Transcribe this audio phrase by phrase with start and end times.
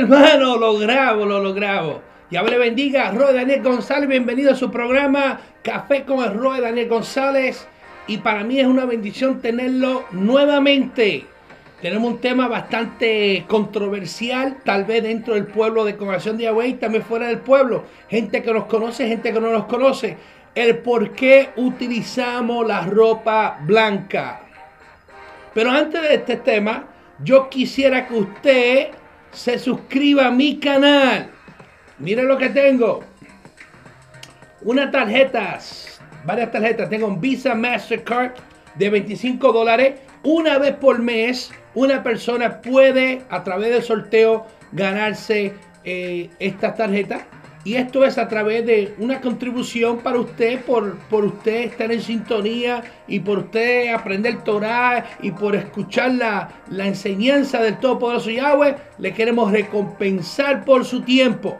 [0.00, 2.00] Hermanos, lo grabo, lo, lo grabo.
[2.30, 6.88] Dios le bendiga, Roy Daniel González, bienvenido a su programa Café con el Roy Daniel
[6.88, 7.68] González.
[8.06, 11.26] Y para mí es una bendición tenerlo nuevamente.
[11.82, 17.04] Tenemos un tema bastante controversial, tal vez dentro del pueblo de Congregación de Yahweh también
[17.04, 17.84] fuera del pueblo.
[18.08, 20.16] Gente que nos conoce, gente que no nos conoce.
[20.54, 24.40] El por qué utilizamos la ropa blanca.
[25.52, 26.86] Pero antes de este tema,
[27.22, 28.88] yo quisiera que usted
[29.32, 31.30] se suscriba a mi canal.
[31.98, 33.04] Miren lo que tengo.
[34.62, 36.88] Unas tarjetas, varias tarjetas.
[36.90, 38.32] Tengo un Visa Mastercard
[38.74, 40.00] de 25 dólares.
[40.22, 47.22] Una vez por mes, una persona puede a través del sorteo ganarse eh, estas tarjetas
[47.62, 52.00] y esto es a través de una contribución para usted, por, por usted estar en
[52.00, 58.76] sintonía y por usted aprender Torah y por escuchar la, la enseñanza del Todopoderoso Yahweh.
[58.98, 61.58] Le queremos recompensar por su tiempo.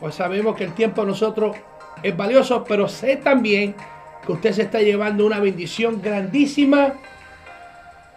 [0.00, 1.56] Pues sabemos que el tiempo a nosotros
[2.02, 3.76] es valioso, pero sé también
[4.26, 6.94] que usted se está llevando una bendición grandísima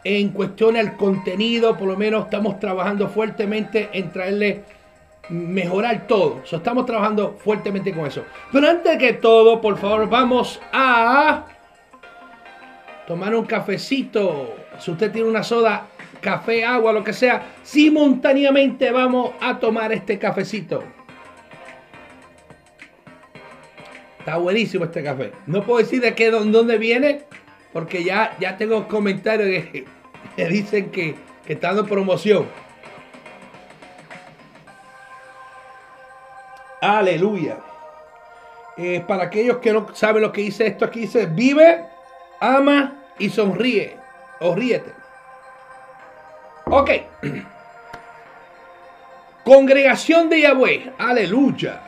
[0.04, 1.78] en cuestión al contenido.
[1.78, 4.64] Por lo menos estamos trabajando fuertemente en traerle
[5.32, 6.44] mejorar todo.
[6.44, 8.24] estamos trabajando fuertemente con eso.
[8.52, 11.46] Pero antes que todo, por favor, vamos a
[13.08, 14.56] tomar un cafecito.
[14.78, 15.88] Si usted tiene una soda,
[16.20, 20.84] café, agua, lo que sea, simultáneamente vamos a tomar este cafecito.
[24.20, 25.32] Está buenísimo este café.
[25.48, 27.24] No puedo decir de qué, dónde viene,
[27.72, 29.86] porque ya, ya tengo comentarios que,
[30.50, 31.16] dicen que,
[31.46, 32.46] que está dando promoción.
[36.82, 37.58] Aleluya.
[38.76, 41.86] Eh, para aquellos que no saben lo que dice esto, aquí dice, vive,
[42.40, 43.98] ama y sonríe.
[44.40, 44.92] O ríete.
[46.66, 46.90] Ok.
[49.46, 50.94] Congregación de Yahweh.
[50.98, 51.82] Aleluya.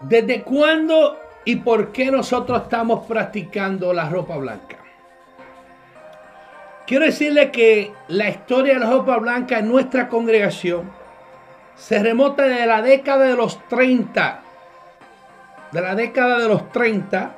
[0.00, 4.81] ¿Desde cuándo y por qué nosotros estamos practicando la ropa blanca?
[6.92, 10.92] Quiero decirle que la historia de la ropa blanca en nuestra congregación
[11.74, 14.42] se remota de la década de los 30.
[15.72, 17.34] De la década de los 30,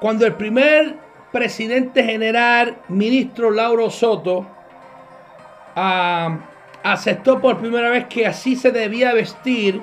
[0.00, 0.94] cuando el primer
[1.32, 4.46] presidente general, ministro Lauro Soto,
[5.76, 6.38] ah,
[6.82, 9.82] aceptó por primera vez que así se debía vestir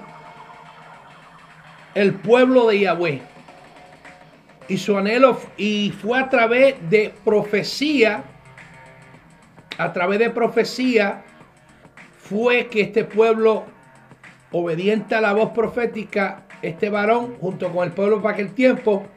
[1.93, 3.21] el pueblo de Yahweh
[4.67, 8.23] y su anhelo y fue a través de profecía,
[9.81, 11.23] a través de profecía
[12.19, 13.65] fue que este pueblo
[14.51, 19.07] obediente a la voz profética, este varón junto con el pueblo para aquel tiempo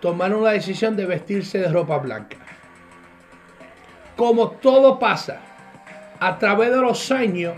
[0.00, 2.36] tomaron la decisión de vestirse de ropa blanca.
[4.14, 5.40] Como todo pasa,
[6.20, 7.54] a través de los años,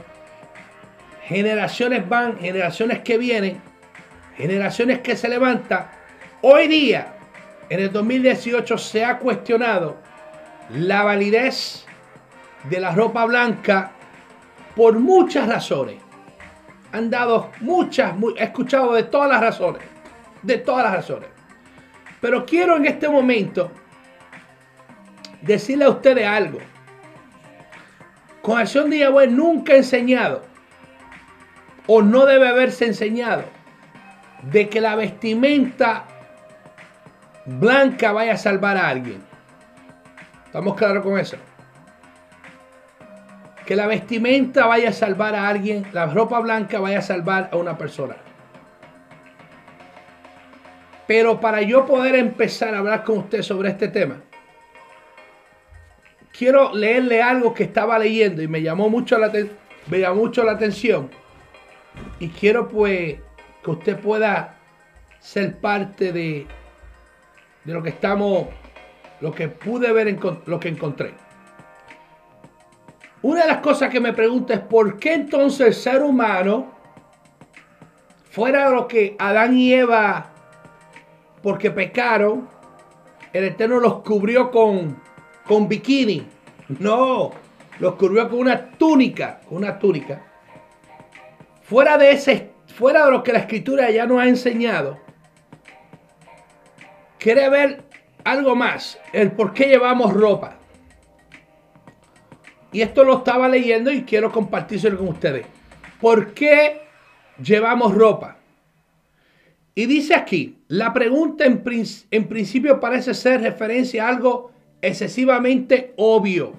[1.24, 3.60] generaciones van, generaciones que vienen,
[4.36, 5.88] generaciones que se levantan,
[6.40, 7.16] hoy día
[7.68, 9.96] en el 2018 se ha cuestionado
[10.70, 11.84] la validez
[12.68, 13.92] de la ropa blanca
[14.74, 15.96] por muchas razones.
[16.92, 19.82] Han dado muchas, he escuchado de todas las razones,
[20.42, 21.28] de todas las razones.
[22.20, 23.70] Pero quiero en este momento
[25.42, 26.58] decirle a ustedes algo.
[28.40, 30.42] Con acción de Yahweh nunca ha enseñado,
[31.86, 33.44] o no debe haberse enseñado,
[34.42, 36.04] de que la vestimenta
[37.46, 39.22] blanca vaya a salvar a alguien.
[40.46, 41.36] ¿Estamos claros con eso?
[43.66, 47.56] Que la vestimenta vaya a salvar a alguien, la ropa blanca vaya a salvar a
[47.56, 48.16] una persona.
[51.06, 54.22] Pero para yo poder empezar a hablar con usted sobre este tema,
[56.36, 59.30] quiero leerle algo que estaba leyendo y me llamó mucho la,
[59.86, 61.10] me llamó mucho la atención.
[62.18, 63.16] Y quiero pues
[63.62, 64.56] que usted pueda
[65.20, 66.46] ser parte de,
[67.64, 68.48] de lo que estamos,
[69.20, 71.14] lo que pude ver, lo que encontré.
[73.24, 76.74] Una de las cosas que me pregunto es por qué entonces el ser humano,
[78.30, 80.30] fuera de lo que Adán y Eva,
[81.42, 82.46] porque pecaron,
[83.32, 85.00] el Eterno los cubrió con,
[85.46, 86.26] con bikini.
[86.80, 87.30] No,
[87.78, 90.20] los cubrió con una túnica, con una túnica.
[91.62, 94.98] Fuera de ese, fuera de lo que la escritura ya nos ha enseñado,
[97.18, 97.84] quiere ver
[98.22, 100.58] algo más, el por qué llevamos ropa.
[102.74, 105.46] Y esto lo estaba leyendo y quiero compartírselo con ustedes.
[106.00, 106.80] ¿Por qué
[107.40, 108.38] llevamos ropa?
[109.76, 114.50] Y dice aquí, la pregunta en, principio parece ser referencia a algo
[114.82, 116.54] excesivamente obvio.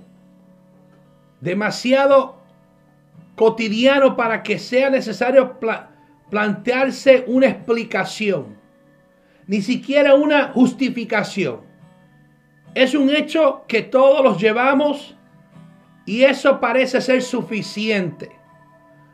[1.41, 2.38] demasiado
[3.35, 5.59] cotidiano para que sea necesario
[6.29, 8.56] plantearse una explicación,
[9.47, 11.59] ni siquiera una justificación.
[12.73, 15.15] Es un hecho que todos los llevamos
[16.06, 18.31] y eso parece ser suficiente.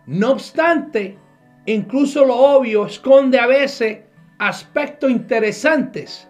[0.06, 1.18] No obstante,
[1.66, 4.00] incluso lo obvio esconde a veces
[4.40, 6.28] aspectos interesantes,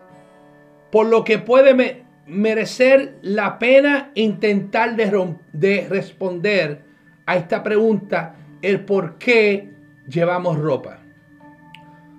[0.92, 6.84] por lo que puede merecer la pena intentar de, de responder
[7.25, 9.72] a esta pregunta, el por qué
[10.07, 11.00] llevamos ropa.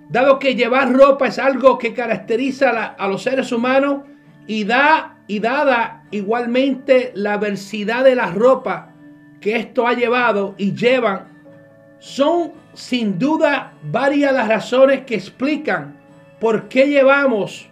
[0.09, 4.03] Dado que llevar ropa es algo que caracteriza a, los seres humanos
[4.45, 8.93] y da y dada igualmente la diversidad de la ropa
[9.41, 11.27] que esto ha llevado y llevan,
[11.99, 15.97] son sin duda varias las razones que explican
[16.39, 17.69] por qué llevamos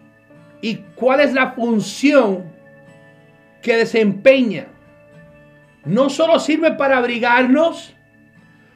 [0.61, 2.43] y cuál es la función
[3.61, 4.67] que desempeña.
[5.85, 7.95] No solo sirve para abrigarnos,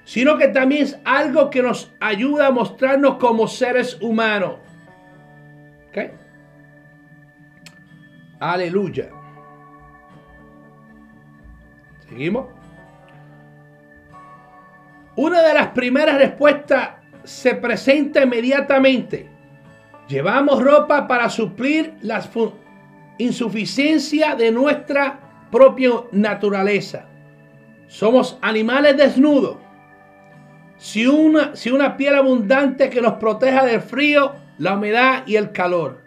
[0.03, 4.55] sino que también es algo que nos ayuda a mostrarnos como seres humanos.
[5.89, 6.11] ¿Ok?
[8.39, 9.09] Aleluya.
[12.15, 12.45] Seguimos.
[15.17, 16.91] Una de las primeras respuestas
[17.25, 19.27] se presenta inmediatamente.
[20.07, 22.23] Llevamos ropa para suplir la
[23.17, 25.19] insuficiencia de nuestra
[25.51, 27.05] propia naturaleza.
[27.87, 29.57] Somos animales desnudos
[30.77, 35.51] si una, si una piel abundante que nos proteja del frío, la humedad y el
[35.51, 35.99] calor.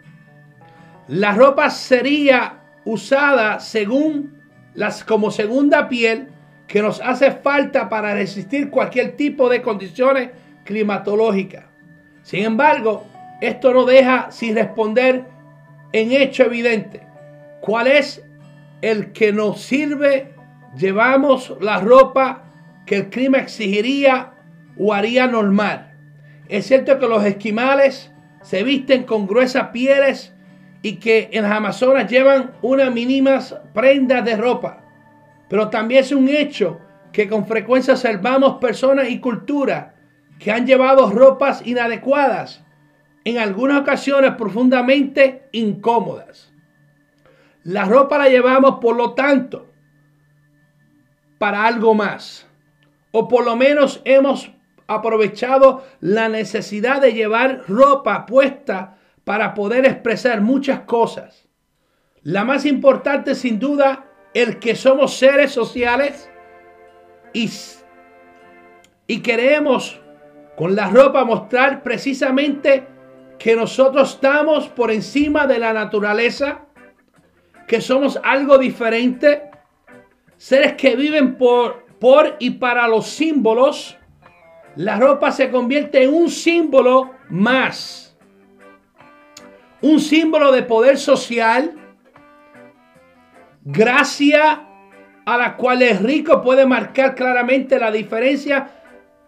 [1.07, 4.38] La ropa sería usada según
[4.79, 6.29] las, como segunda piel
[6.65, 10.29] que nos hace falta para resistir cualquier tipo de condiciones
[10.63, 11.65] climatológicas.
[12.23, 13.05] Sin embargo,
[13.41, 15.25] esto no deja sin responder
[15.91, 17.01] en hecho evidente.
[17.59, 18.23] ¿Cuál es
[18.81, 20.33] el que nos sirve?
[20.77, 22.43] Llevamos la ropa
[22.85, 24.31] que el clima exigiría
[24.77, 25.93] o haría normal.
[26.47, 30.33] Es cierto que los esquimales se visten con gruesas pieles
[30.81, 34.83] y que en las Amazonas llevan unas mínimas prendas de ropa.
[35.49, 36.79] Pero también es un hecho
[37.11, 39.93] que con frecuencia observamos personas y culturas
[40.39, 42.63] que han llevado ropas inadecuadas,
[43.25, 46.53] en algunas ocasiones profundamente incómodas.
[47.63, 49.67] La ropa la llevamos, por lo tanto,
[51.37, 52.47] para algo más.
[53.11, 54.51] O por lo menos hemos
[54.87, 58.98] aprovechado la necesidad de llevar ropa puesta
[59.29, 61.47] para poder expresar muchas cosas.
[62.23, 66.31] La más importante sin duda, el que somos seres sociales
[67.31, 67.47] y,
[69.05, 70.01] y queremos
[70.57, 72.87] con la ropa mostrar precisamente
[73.37, 76.61] que nosotros estamos por encima de la naturaleza,
[77.67, 79.51] que somos algo diferente,
[80.37, 83.95] seres que viven por, por y para los símbolos,
[84.75, 88.08] la ropa se convierte en un símbolo más.
[89.81, 91.73] Un símbolo de poder social,
[93.63, 94.67] gracia
[95.25, 98.71] a la cual el rico puede marcar claramente la diferencia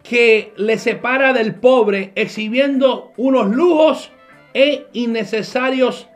[0.04, 4.12] que le separa del pobre, exhibiendo unos lujos
[4.54, 6.10] e innecesarios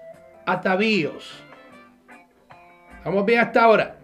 [0.46, 1.32] atavíos.
[3.04, 3.98] Vamos bien hasta ahora.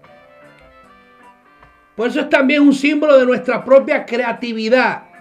[1.96, 5.12] Por eso es también un símbolo de nuestra propia creatividad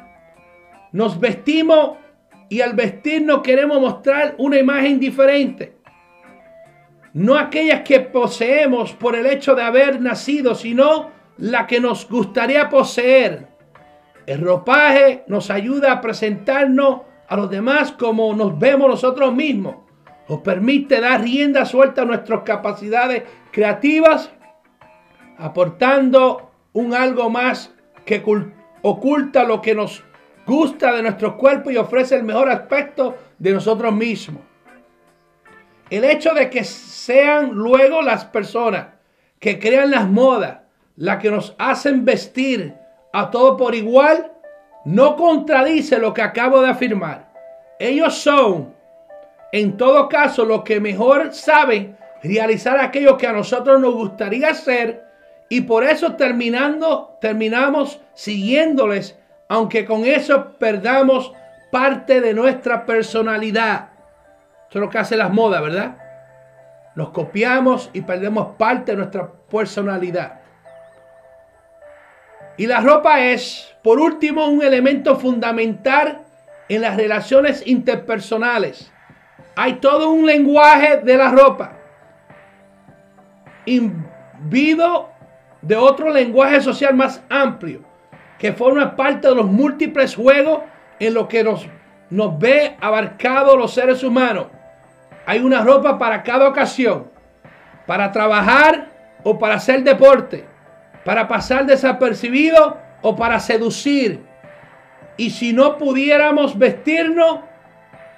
[0.93, 1.99] nos vestimos
[2.50, 5.76] y al vestirnos queremos mostrar una imagen diferente.
[7.14, 12.69] No aquellas que poseemos por el hecho de haber nacido, sino la que nos gustaría
[12.69, 13.47] poseer.
[14.26, 19.76] El ropaje nos ayuda a presentarnos a los demás como nos vemos nosotros mismos.
[20.28, 24.33] Nos permite dar rienda suelta a nuestras capacidades creativas,
[25.38, 27.73] aportando un algo más
[28.04, 28.23] que
[28.83, 30.04] oculta lo que nos
[30.47, 34.42] gusta de nuestro cuerpo y ofrece el mejor aspecto de nosotros mismos.
[35.90, 38.88] El hecho de que sean luego las personas
[39.38, 40.59] que crean las modas,
[40.97, 42.75] las que nos hacen vestir
[43.12, 44.32] a todo por igual,
[44.85, 47.32] no contradice lo que acabo de afirmar.
[47.78, 48.75] Ellos son,
[49.52, 55.04] en todo caso, los que mejor saben realizar aquello que a nosotros nos gustaría hacer
[55.49, 59.18] y por eso terminando, terminamos siguiéndoles
[59.50, 61.33] aunque con eso perdamos
[61.73, 63.88] parte de nuestra personalidad.
[64.69, 65.97] Eso es lo que hace las modas, ¿verdad?
[66.95, 70.40] Nos copiamos y perdemos parte de nuestra personalidad.
[72.59, 76.23] Y la ropa es, por último, un elemento fundamental
[76.69, 78.92] en las relaciones interpersonales.
[79.57, 81.73] Hay todo un lenguaje de la ropa.
[83.64, 85.11] Invido
[85.61, 87.89] de otro lenguaje social más amplio,
[88.40, 90.62] que forma parte de los múltiples juegos
[90.99, 91.66] en los que nos,
[92.09, 94.47] nos ve abarcados los seres humanos.
[95.26, 97.11] Hay una ropa para cada ocasión,
[97.87, 98.88] para trabajar
[99.25, 100.47] o para hacer deporte,
[101.04, 104.23] para pasar desapercibido o para seducir.
[105.18, 107.40] Y si no pudiéramos vestirnos,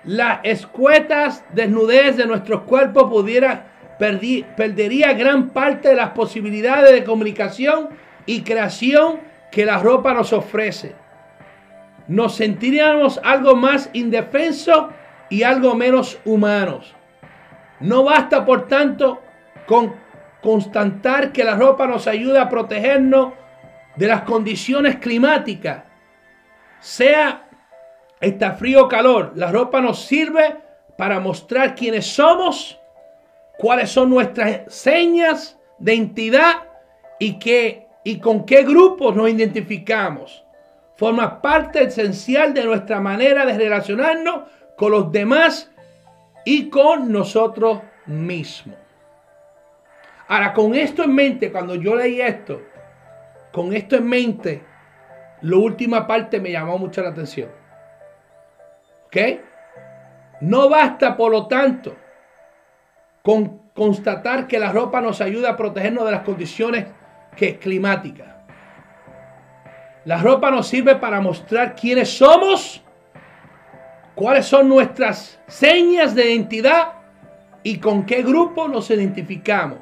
[0.05, 3.67] las escuetas desnudez de nuestros cuerpos pudiera
[3.99, 7.89] perdería gran parte de las posibilidades de comunicación
[8.25, 10.97] y creación que la ropa nos ofrece.
[12.09, 14.87] Nos sentiríamos algo más indefensos
[15.31, 16.93] y algo menos humanos.
[17.79, 19.23] No basta, por tanto,
[19.67, 19.95] con
[20.43, 23.35] constatar que la ropa nos ayuda a protegernos
[23.95, 25.85] de las condiciones climáticas,
[26.81, 27.49] sea
[28.21, 29.33] esta frío o calor.
[29.37, 30.57] La ropa nos sirve
[30.99, 32.81] para mostrar quiénes somos
[33.63, 36.65] cuáles son nuestras señas de entidad
[37.21, 40.45] y, qué, y con qué grupos nos identificamos.
[40.97, 44.43] Forma parte esencial de nuestra manera de relacionarnos
[44.77, 45.71] con los demás
[46.45, 48.77] y con nosotros mismos.
[50.29, 52.63] Ahora, con esto en mente, cuando yo leí esto,
[53.53, 54.65] con esto en mente,
[55.43, 57.51] la última parte me llamó mucho la atención.
[59.07, 59.17] ¿Ok?
[60.41, 61.97] No basta, por lo tanto,
[63.23, 66.87] con constatar que la ropa nos ayuda a protegernos de las condiciones
[67.37, 68.29] que climáticas.
[70.05, 72.83] La ropa nos sirve para mostrar quiénes somos,
[74.15, 76.95] cuáles son nuestras señas de identidad
[77.63, 79.79] y con qué grupo nos identificamos.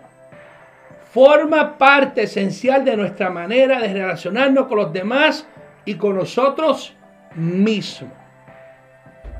[1.13, 5.47] Forma parte esencial de nuestra manera de relacionarnos con los demás
[5.85, 6.95] y con nosotros
[7.35, 8.13] mismos.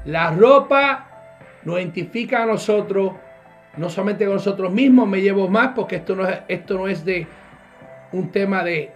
[0.07, 1.07] La ropa
[1.63, 3.13] nos identifica a nosotros
[3.77, 7.05] no solamente con nosotros mismos, me llevo más porque esto no es, esto no es
[7.05, 7.27] de
[8.13, 8.93] un tema de,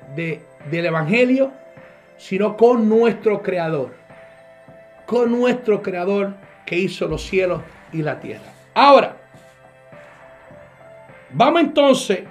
[0.71, 1.53] del Evangelio,
[2.17, 3.95] sino con nuestro Creador.
[5.07, 8.47] Con nuestro Creador que hizo los cielos y la tierra.
[8.75, 9.17] Ahora,
[11.31, 12.25] vamos entonces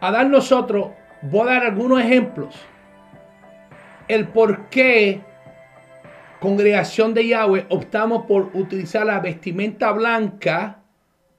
[0.00, 0.90] a dar nosotros,
[1.22, 2.54] voy a dar algunos ejemplos,
[4.08, 5.20] el por qué
[6.40, 10.84] congregación de Yahweh optamos por utilizar la vestimenta blanca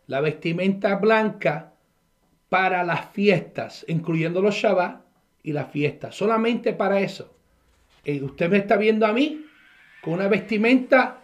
[0.07, 1.73] la vestimenta blanca
[2.49, 5.01] para las fiestas, incluyendo los Shabbat
[5.43, 6.15] y las fiestas.
[6.15, 7.33] Solamente para eso.
[8.03, 9.45] Y usted me está viendo a mí
[10.01, 11.23] con una vestimenta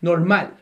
[0.00, 0.54] normal.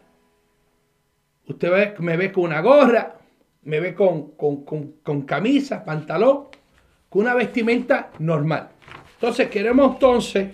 [1.47, 3.17] Usted me ve con una gorra,
[3.63, 6.49] me ve con, con, camisa, pantalón,
[7.09, 8.69] con una vestimenta normal.
[9.15, 10.51] Entonces queremos entonces,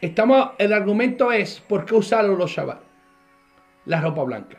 [0.00, 2.80] estamos, el argumento es, ¿por qué usar los Shabbat?
[3.86, 4.58] La ropa blanca.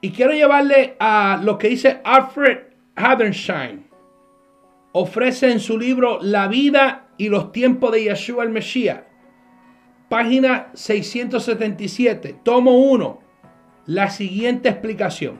[0.00, 3.84] Y quiero llevarle a lo que dice Alfred Habershine.
[4.92, 9.00] Ofrece en su libro La vida y los tiempos de Yeshua el Mesías.
[10.08, 13.18] Página 677, tomo 1.
[13.86, 15.38] La siguiente explicación.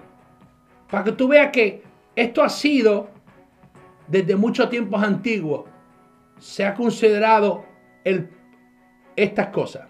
[0.90, 1.82] Para que tú veas que
[2.16, 3.10] esto ha sido
[4.08, 5.64] desde muchos tiempos antiguos.
[6.38, 7.64] Se ha considerado
[8.04, 8.30] el,
[9.16, 9.88] estas cosas.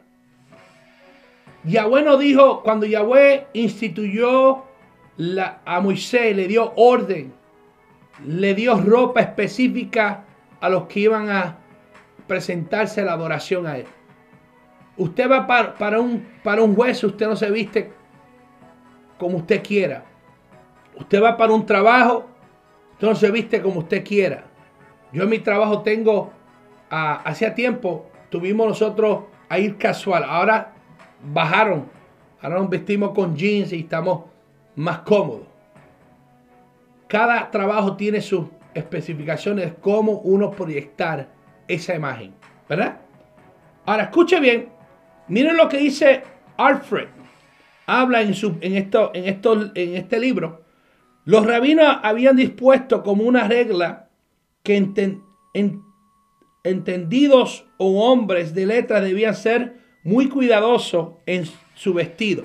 [1.64, 4.64] Yahweh nos dijo, cuando Yahweh instituyó
[5.64, 7.32] a Moisés, le dio orden,
[8.26, 10.24] le dio ropa específica
[10.60, 11.58] a los que iban a
[12.26, 13.86] presentarse a la adoración a él.
[14.96, 17.92] Usted va para, un, para un juez, usted no se viste
[19.18, 20.04] como usted quiera.
[20.96, 22.26] Usted va para un trabajo,
[22.92, 24.44] usted no se viste como usted quiera.
[25.12, 26.32] Yo en mi trabajo tengo,
[26.90, 30.24] uh, hacía tiempo, tuvimos nosotros a ir casual.
[30.24, 30.72] Ahora
[31.22, 31.90] bajaron.
[32.40, 34.24] Ahora nos vestimos con jeans y estamos
[34.76, 35.51] más cómodos.
[37.12, 41.28] Cada trabajo tiene sus especificaciones cómo uno proyectar
[41.68, 42.32] esa imagen.
[42.66, 43.02] ¿Verdad?
[43.84, 44.70] Ahora escuche bien.
[45.28, 46.22] Miren lo que dice
[46.56, 47.08] Alfred.
[47.84, 49.26] Habla en, su, en, esto, en,
[49.74, 50.64] en este libro.
[51.26, 54.08] Los rabinos habían dispuesto como una regla
[54.62, 54.76] que
[56.64, 62.44] entendidos o hombres de letras debían ser muy cuidadoso en su vestido.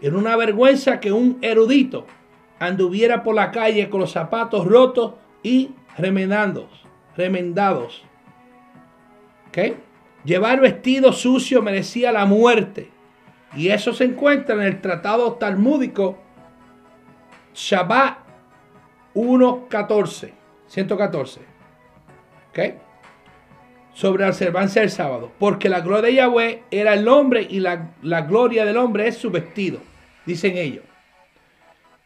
[0.00, 2.06] Era una vergüenza que un erudito
[2.66, 6.68] anduviera por la calle con los zapatos rotos y remendados.
[7.16, 8.04] remendados.
[10.24, 12.90] Llevar vestido sucio merecía la muerte.
[13.54, 16.18] Y eso se encuentra en el tratado talmúdico
[17.54, 18.18] Shabbat
[19.14, 20.32] 1.14.
[20.68, 21.40] 114.
[22.50, 22.58] ¿Ok?
[23.94, 27.92] sobre la observancia del sábado, porque la gloria de Yahweh era el hombre y la,
[28.22, 29.80] gloria del hombre es su vestido,
[30.24, 30.84] dicen ellos.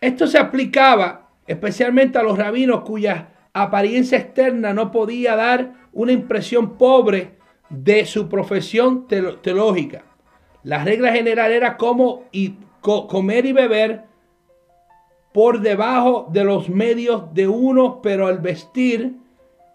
[0.01, 6.77] Esto se aplicaba especialmente a los rabinos cuyas apariencia externa no podía dar una impresión
[6.77, 7.37] pobre
[7.71, 10.05] de su profesión teológica.
[10.63, 12.25] La regla general era cómo
[12.83, 14.05] comer y beber
[15.33, 19.17] por debajo de los medios de uno, pero el vestir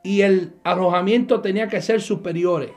[0.03, 2.71] y el alojamiento tenía que ser superiores.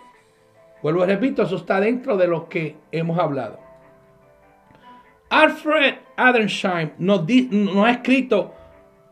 [0.83, 3.59] Vuelvo y repito, eso está dentro de lo que hemos hablado.
[5.31, 7.25] Alfred Adensheim nos,
[7.85, 8.55] ha escrito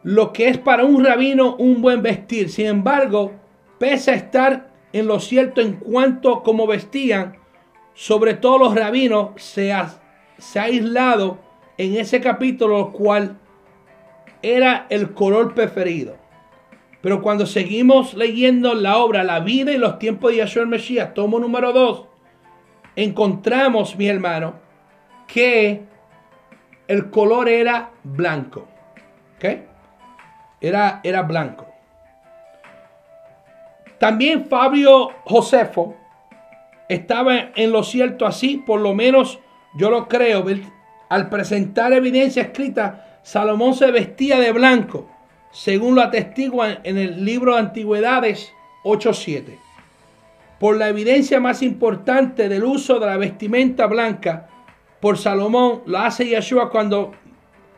[0.02, 2.48] lo que es para un rabino un buen vestir.
[2.48, 3.32] Sin embargo,
[3.78, 7.36] pese a estar en lo cierto en cuanto como vestían,
[7.94, 9.94] sobre todo los rabinos, se ha,
[10.54, 11.38] aislado
[11.78, 13.38] en ese capítulo, cual
[14.42, 16.16] era el color preferido.
[17.00, 21.14] Pero cuando seguimos leyendo la obra La vida y los tiempos de Yahshua el Mesías,
[21.14, 22.06] tomo número 2,
[22.96, 24.54] encontramos, mi hermano,
[25.26, 25.82] que
[26.92, 28.68] el color era blanco.
[29.36, 29.44] ¿Ok?
[30.60, 31.66] Era, era blanco.
[33.98, 35.96] También Fabio Josefo
[36.90, 39.38] estaba en lo cierto así, por lo menos
[39.74, 40.44] yo lo creo.
[41.08, 45.08] Al presentar evidencia escrita, Salomón se vestía de blanco
[45.50, 48.52] según lo atestiguan en el libro de Antigüedades
[48.84, 49.56] 8.7.
[50.60, 54.48] Por la evidencia más importante del uso de la vestimenta blanca
[55.02, 57.10] por Salomón, lo hace Yeshua cuando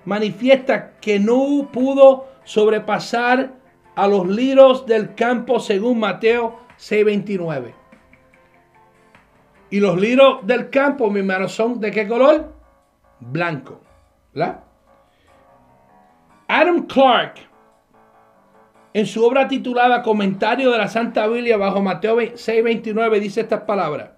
[0.04, 3.54] manifiesta que no pudo sobrepasar
[3.96, 7.72] a los liros del campo según Mateo 6.29.
[9.70, 12.52] Y los liros del campo, mi hermano, son de qué color?
[13.20, 13.80] Blanco.
[16.46, 17.36] Adam Clark
[18.92, 24.13] en su obra titulada Comentario de la Santa Biblia bajo Mateo 6:29 dice estas palabras.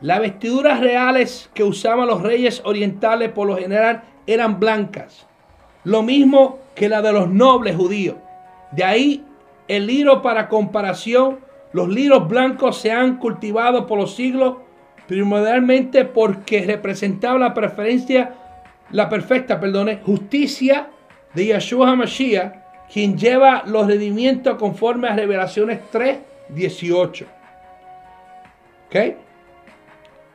[0.00, 5.26] Las vestiduras reales que usaban los reyes orientales por lo general eran blancas,
[5.84, 8.16] lo mismo que la de los nobles judíos.
[8.72, 9.24] De ahí
[9.68, 11.38] el liro para comparación,
[11.72, 14.56] los liros blancos se han cultivado por los siglos,
[15.06, 18.34] primordialmente porque representaban la preferencia,
[18.90, 20.88] la perfecta, perdone, justicia
[21.34, 26.18] de Yeshua HaMashiach quien lleva los redimientos conforme a Revelaciones 3,
[26.50, 27.26] 18.
[28.86, 28.96] ¿Ok?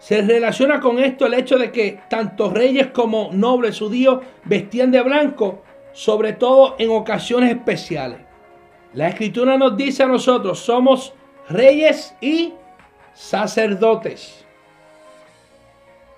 [0.01, 4.99] Se relaciona con esto el hecho de que tanto reyes como nobles judíos vestían de
[5.03, 5.61] blanco,
[5.93, 8.17] sobre todo en ocasiones especiales.
[8.95, 11.13] La escritura nos dice a nosotros, somos
[11.47, 12.51] reyes y
[13.13, 14.43] sacerdotes.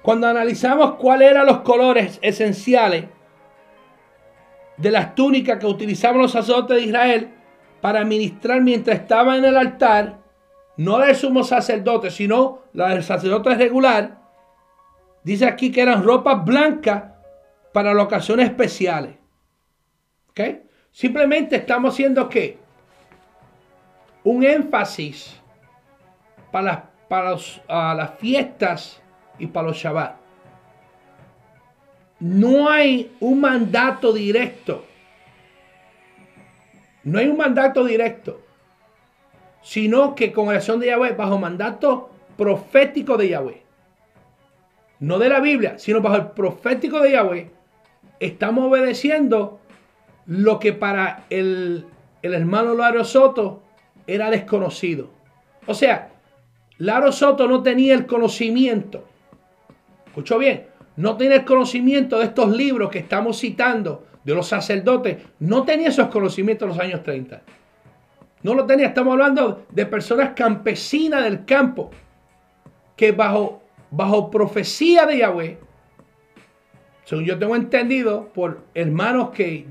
[0.02, 3.08] Cuando analizamos cuáles eran los colores esenciales
[4.78, 7.34] de las túnicas que utilizaban los sacerdotes de Israel
[7.82, 10.23] para ministrar mientras estaban en el altar,
[10.78, 14.20] no del sumo sacerdote, sino la del sacerdote regular,
[15.24, 17.04] dice aquí que eran ropas blancas
[17.72, 19.16] para las ocasiones especiales.
[20.30, 20.42] ¿Ok?
[20.92, 22.58] Simplemente estamos haciendo que
[24.24, 25.40] un énfasis
[26.52, 27.36] para, para
[27.96, 29.02] las fiestas
[29.38, 30.24] y para los Shabbat
[32.24, 34.86] no hay un mandato directo.
[37.04, 38.43] No hay un mandato directo.
[39.64, 43.64] Sino que con oración de Yahweh, bajo mandato profético de Yahweh.
[45.00, 47.52] No de la Biblia, sino bajo el profético de Yahweh.
[48.20, 49.60] Estamos obedeciendo
[50.26, 51.86] lo que para el,
[52.22, 53.64] el hermano Laro Soto
[54.06, 55.10] era desconocido.
[55.66, 56.12] O sea,
[56.78, 59.06] Laro Soto no tenía el conocimiento.
[60.06, 60.74] ¿Escuchó bien?
[60.96, 65.90] no tenía el conocimiento de estos libros que estamos citando de los sacerdotes, no tenía
[65.90, 67.42] esos conocimientos en los años 30.
[68.44, 71.92] No lo tenía, estamos hablando de personas campesinas del campo
[72.98, 75.58] que bajo, bajo profecía de Yahweh,
[77.06, 79.66] según yo tengo entendido por hermanos que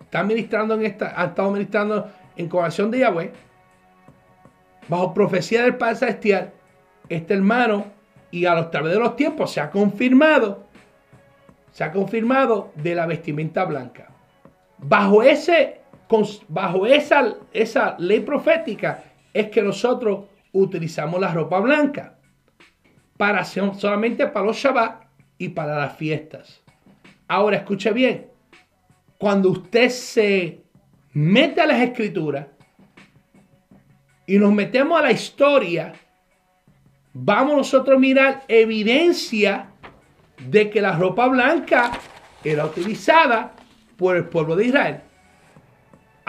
[0.00, 3.32] están ministrando en esta, han estado ministrando en corazón de Yahweh,
[4.88, 6.52] bajo profecía del Padre Celestial,
[7.08, 7.86] este hermano
[8.30, 10.64] y a los través de los tiempos se ha confirmado,
[11.72, 14.08] se ha confirmado de la vestimenta blanca.
[14.78, 15.79] Bajo, ese,
[16.48, 22.16] bajo esa, esa ley profética es que nosotros utilizamos la ropa blanca
[23.16, 25.04] para solamente para los Shabbat
[25.38, 26.62] y para las fiestas.
[27.28, 28.26] Ahora escuche bien,
[29.18, 30.62] cuando usted se
[31.12, 32.46] mete a las escrituras
[34.26, 35.92] y nos metemos a la historia,
[37.12, 39.70] vamos nosotros a mirar evidencia
[40.48, 41.92] de que la ropa blanca
[42.42, 43.52] era utilizada
[43.96, 45.09] por el pueblo de Israel.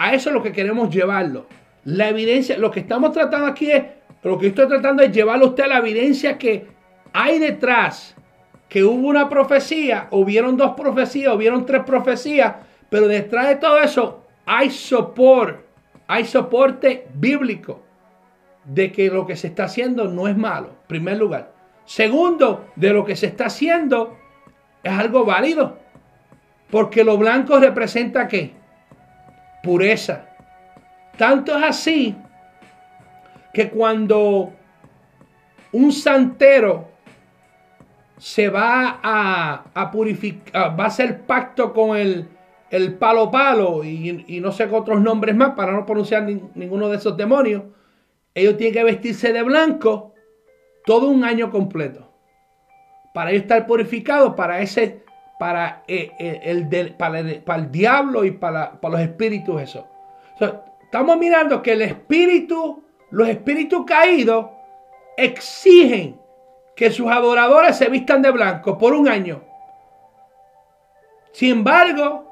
[0.02, 1.46] A eso es lo que queremos llevarlo.
[1.84, 3.84] La evidencia, lo que estamos tratando aquí es,
[4.24, 6.66] lo que estoy tratando es llevarlo a usted a la evidencia que
[7.12, 8.16] hay detrás,
[8.68, 12.54] que hubo una profecía, hubieron dos profecías, hubieron tres profecías,
[12.90, 15.68] pero detrás de todo eso hay sopor
[16.08, 17.84] hay soporte bíblico
[18.64, 21.52] de que lo que se está haciendo no es malo, en primer lugar.
[21.84, 24.16] Segundo, de lo que se está haciendo
[24.82, 25.78] es algo válido.
[26.72, 28.61] Porque lo blanco representa qué?
[29.62, 30.28] Pureza.
[31.16, 32.16] Tanto es así
[33.52, 34.52] que cuando
[35.72, 36.88] un santero
[38.18, 42.28] se va a, purificar, va a hacer pacto con el,
[42.70, 46.22] el palo palo y, no sé qué otros nombres más para no pronunciar
[46.54, 47.64] ninguno de esos demonios,
[48.34, 50.14] ellos tienen que vestirse de blanco
[50.86, 52.10] todo un año completo.
[53.12, 55.04] Para ellos estar purificados para ese,
[55.42, 59.88] para, eh, eh, el, para, el, diablo y para, para los espíritus eso.
[60.84, 64.46] estamos mirando que el espíritu, los espíritus caídos
[65.16, 66.16] exigen
[66.76, 69.42] que sus adoradores se vistan de blanco por un año.
[71.32, 72.24] Sin embargo,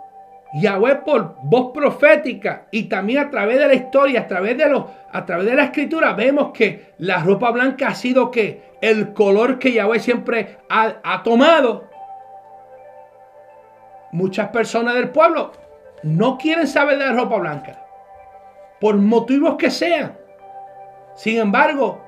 [0.55, 4.85] Yahweh por voz profética y también a través de la historia, a través de, los,
[5.11, 9.59] a través de la escritura, vemos que la ropa blanca ha sido que el color
[9.59, 11.90] que Yahweh siempre ha, ha tomado.
[14.13, 15.53] Muchas personas del pueblo
[16.03, 17.85] no quieren saber de la ropa blanca,
[18.81, 20.19] por motivos que sean.
[21.15, 22.03] Sin embargo,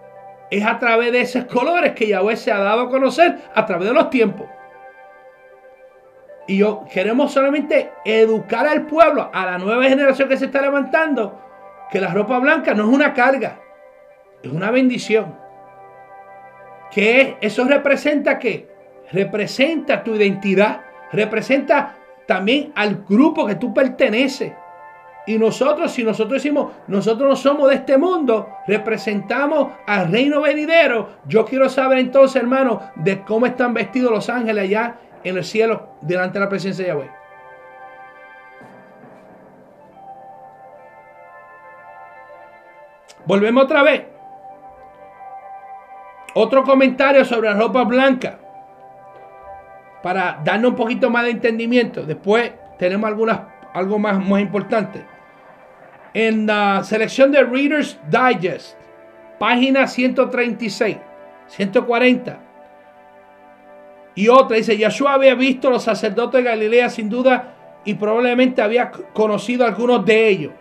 [0.51, 3.89] es a través de esos colores que Yahweh se ha dado a conocer a través
[3.89, 4.47] de los tiempos.
[6.47, 11.41] Y yo queremos solamente educar al pueblo, a la nueva generación que se está levantando,
[11.91, 13.61] que la ropa blanca no es una carga,
[14.43, 15.39] es una bendición.
[16.91, 18.69] Que eso representa que
[19.13, 20.83] representa tu identidad,
[21.13, 21.97] representa
[22.27, 24.53] también al grupo que tú perteneces.
[25.27, 31.11] Y nosotros, si nosotros decimos, nosotros no somos de este mundo, representamos al reino venidero.
[31.27, 35.91] Yo quiero saber entonces, hermano, de cómo están vestidos los ángeles allá en el cielo
[36.01, 37.11] delante de la presencia de Yahweh.
[43.25, 44.03] Volvemos otra vez.
[46.35, 48.39] Otro comentario sobre la ropa blanca.
[50.03, 52.05] Para darnos un poquito más de entendimiento.
[52.05, 53.41] Después tenemos algunas,
[53.73, 55.05] algo más, más importante.
[56.15, 58.77] En la selección de Reader's Digest,
[59.39, 60.97] página 136,
[61.47, 62.53] 140
[64.15, 68.91] y otra dice, Yeshua había visto los sacerdotes de Galilea sin duda y probablemente había
[68.91, 70.53] conocido a algunos de ellos.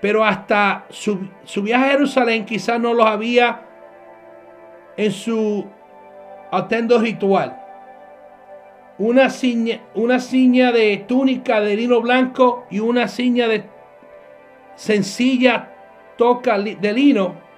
[0.00, 1.18] Pero hasta su,
[1.62, 3.62] viaje a Jerusalén quizás no los había
[4.96, 5.66] en su
[6.52, 7.60] atendo ritual.
[8.98, 13.64] Una ciña, una de túnica de lino blanco y una ciña de
[14.74, 15.70] sencilla
[16.16, 17.48] toca de lino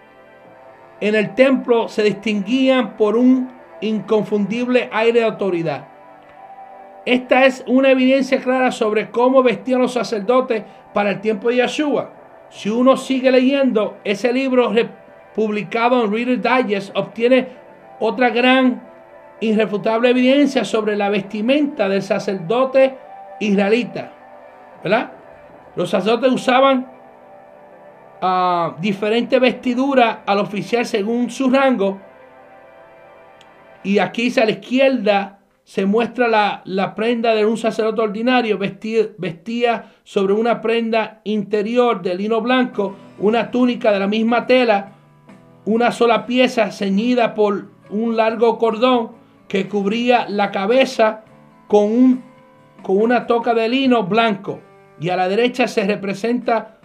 [1.00, 3.50] en el templo se distinguían por un
[3.80, 5.88] inconfundible aire de autoridad.
[7.06, 12.12] Esta es una evidencia clara sobre cómo vestían los sacerdotes para el tiempo de Yeshua.
[12.50, 14.70] Si uno sigue leyendo ese libro
[15.34, 17.48] publicado en Reader Digest, obtiene
[17.98, 18.89] otra gran
[19.40, 22.96] irrefutable evidencia sobre la vestimenta del sacerdote
[23.40, 24.12] israelita.
[24.82, 25.12] ¿Verdad?
[25.76, 26.90] Los sacerdotes usaban
[28.22, 32.00] uh, diferentes vestiduras al oficial según su rango
[33.82, 36.28] y aquí a la izquierda se muestra
[36.64, 43.50] la, prenda de un sacerdote ordinario vestía, sobre una prenda interior de lino blanco, una
[43.50, 44.92] túnica de la misma tela,
[45.64, 49.19] una sola pieza ceñida por un largo cordón
[49.50, 51.24] que cubría la cabeza
[51.66, 52.22] con, un,
[52.84, 54.60] con una toca de lino blanco.
[55.00, 56.78] Y a la derecha se representa,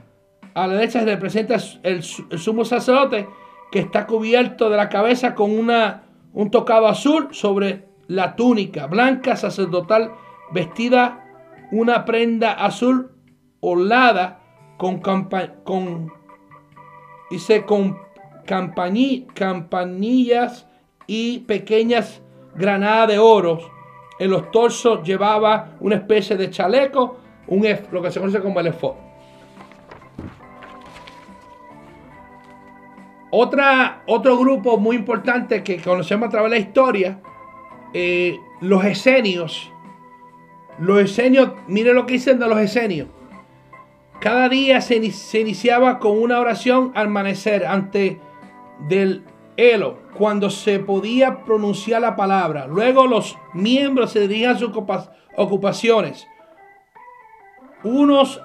[0.55, 3.29] a la derecha se representa el, sumo sacerdote
[3.71, 9.35] que está cubierto de la cabeza con una un tocado azul sobre la túnica blanca
[9.35, 10.13] sacerdotal
[10.51, 11.23] vestida
[11.71, 13.11] una prenda azul
[13.59, 14.39] holada
[14.77, 15.29] con, con,
[15.63, 16.11] con
[18.45, 20.67] campanillas
[21.05, 22.23] y pequeñas
[22.55, 23.59] granadas de oro.
[24.17, 28.67] En los torsos llevaba una especie de chaleco, un lo que se conoce como el
[28.67, 28.93] efod.
[33.31, 37.19] Otra, otro grupo muy importante que conocemos a través de la historia,
[37.93, 39.71] eh, los esenios.
[40.79, 43.09] Los esenios, mire lo que dicen de los esenios.
[44.19, 48.19] Cada día se, iniciaba con una oración al amanecer ante
[48.87, 49.23] del
[49.57, 52.67] Elo, cuando se podía pronunciar la palabra.
[52.67, 54.71] Luego los miembros se dirigían a sus
[55.37, 56.27] ocupaciones.
[57.83, 58.41] Unos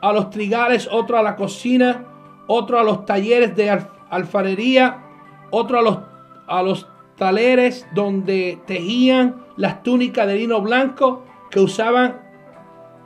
[0.00, 2.04] a los trigales, otros a la cocina,
[2.46, 3.70] otros a los talleres de
[4.10, 5.02] alfarería,
[5.50, 5.98] otro a los,
[6.48, 12.20] a los taleres donde tejían las túnicas de lino blanco que usaban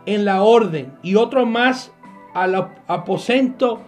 [0.06, 1.92] en la orden y otro más
[2.32, 2.54] al
[2.86, 3.80] aposento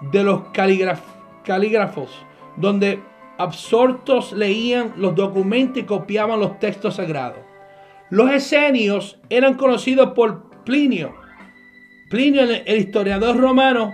[0.00, 2.10] de los calígrafos,
[2.56, 3.02] donde
[3.38, 7.40] absortos leían los documentos y copiaban los textos sagrados.
[8.10, 11.14] Los esenios eran conocidos por Plinio,
[12.08, 13.92] Plinio el historiador romano,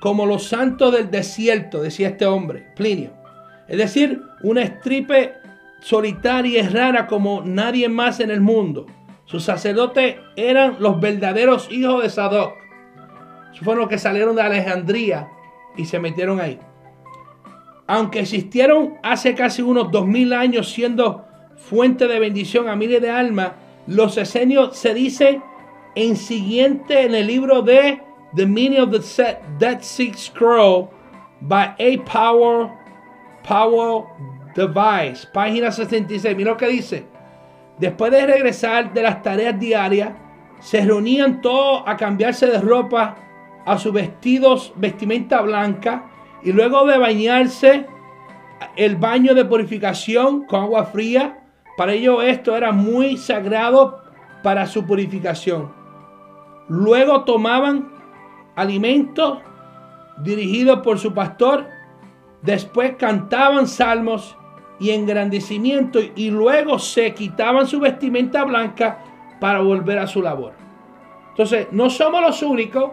[0.00, 3.12] como los santos del desierto, decía este hombre, Plinio.
[3.66, 5.32] Es decir, una estripe
[5.80, 8.86] solitaria y rara como nadie más en el mundo.
[9.24, 12.52] Sus sacerdotes eran los verdaderos hijos de Sadoc.
[13.62, 15.28] Fueron los que salieron de Alejandría
[15.78, 16.60] y se metieron ahí.
[17.86, 21.24] Aunque existieron hace casi unos dos mil años siendo
[21.56, 23.52] fuente de bendición a miles de almas,
[23.86, 25.40] los esenios se dice
[25.94, 28.00] en siguiente en el libro de
[28.34, 30.88] The Meaning of the Dead Sea Scroll
[31.40, 32.04] by A.
[32.04, 32.70] Power,
[33.46, 34.04] Power
[34.54, 36.36] Device, página 66.
[36.36, 37.06] Mira lo que dice.
[37.78, 40.10] Después de regresar de las tareas diarias,
[40.60, 43.16] se reunían todos a cambiarse de ropa
[43.64, 46.10] a sus vestidos, vestimenta blanca,
[46.46, 47.86] y luego de bañarse,
[48.76, 51.44] el baño de purificación con agua fría.
[51.76, 54.00] Para ellos esto era muy sagrado
[54.44, 55.72] para su purificación.
[56.68, 57.92] Luego tomaban
[58.54, 59.40] alimentos
[60.18, 61.66] dirigidos por su pastor.
[62.42, 64.38] Después cantaban salmos
[64.78, 69.02] y engrandecimiento y luego se quitaban su vestimenta blanca
[69.40, 70.52] para volver a su labor.
[71.30, 72.92] Entonces, no somos los únicos.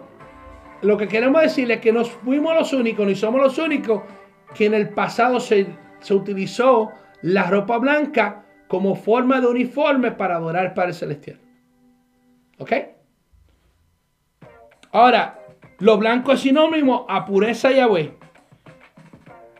[0.83, 4.03] Lo que queremos decirles es que no fuimos los únicos, ni somos los únicos
[4.53, 5.65] que en el pasado se,
[6.01, 6.91] se utilizó
[7.21, 11.39] la ropa blanca como forma de uniforme para adorar al el Celestial.
[12.59, 12.71] ¿Ok?
[14.91, 15.39] Ahora,
[15.79, 18.13] lo blanco es sinónimo a pureza y Yahweh.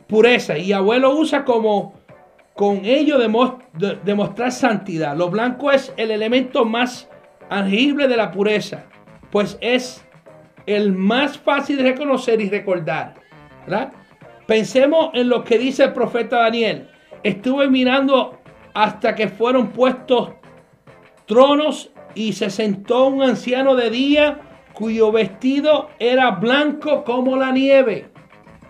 [0.08, 0.58] Pureza.
[0.58, 1.94] Y Yahweh lo usa como
[2.54, 3.18] con ello
[4.04, 5.16] demostrar santidad.
[5.16, 7.10] Lo blanco es el elemento más
[7.50, 8.86] tangible de la pureza,
[9.32, 10.06] pues es
[10.66, 13.16] el más fácil de reconocer y recordar.
[14.46, 16.90] Pensemos en lo que dice el profeta Daniel.
[17.24, 18.40] Estuve mirando
[18.74, 20.32] hasta que fueron puestos
[21.26, 24.40] tronos y se sentó un anciano de día
[24.74, 28.10] cuyo vestido era blanco como la nieve.